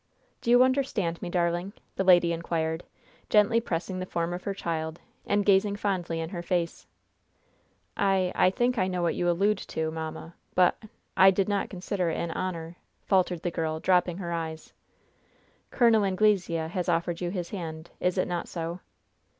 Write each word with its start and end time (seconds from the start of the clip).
"Do 0.41 0.49
you 0.49 0.63
understand 0.63 1.21
me, 1.21 1.29
darling?" 1.29 1.73
the 1.95 2.03
lady 2.03 2.33
inquired, 2.33 2.83
gently 3.29 3.61
pressing 3.61 3.99
the 3.99 4.07
form 4.07 4.33
of 4.33 4.45
her 4.45 4.53
child, 4.55 4.99
and 5.27 5.45
gazing 5.45 5.75
fondly 5.75 6.19
in 6.19 6.29
her 6.29 6.41
face. 6.41 6.87
"I 7.95 8.31
I 8.33 8.49
think 8.49 8.79
I 8.79 8.87
know 8.87 9.03
what 9.03 9.13
you 9.13 9.29
allude 9.29 9.59
to, 9.59 9.91
mamma; 9.91 10.33
but 10.55 10.81
I 11.15 11.29
did 11.29 11.47
not 11.47 11.69
consider 11.69 12.09
it 12.09 12.17
an 12.17 12.31
honor," 12.31 12.77
faltered 13.05 13.43
the 13.43 13.51
girl, 13.51 13.79
dropping 13.79 14.17
her 14.17 14.31
eyes. 14.33 14.73
"Col. 15.69 16.03
Anglesea 16.03 16.67
has 16.69 16.89
offered 16.89 17.21
you 17.21 17.29
his 17.29 17.51
hand. 17.51 17.91
Is 17.99 18.17
it 18.17 18.27
not 18.27 18.47
so?" 18.47 18.79